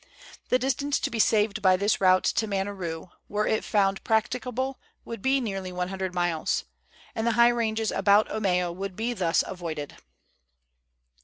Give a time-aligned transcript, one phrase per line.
[0.49, 5.21] The distance to be saved by this route to Maneroo, were it found practicable, would
[5.21, 6.63] be nearly 100 miles;
[7.13, 9.97] and the high ranges about Omeo would be thus avoided.